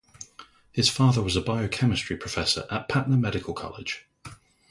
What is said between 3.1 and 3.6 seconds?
Medical